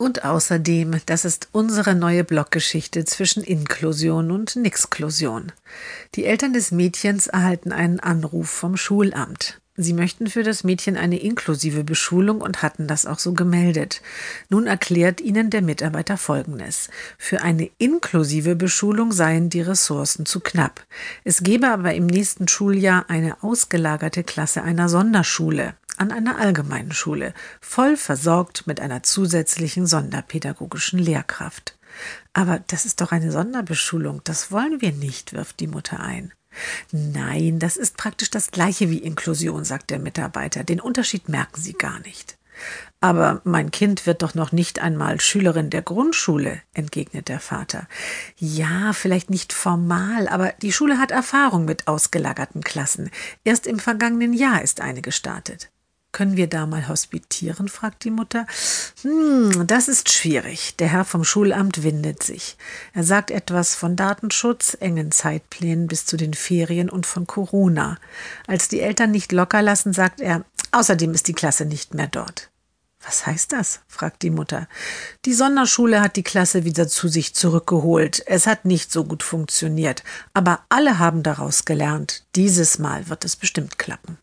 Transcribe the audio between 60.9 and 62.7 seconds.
vom Schulamt windet sich.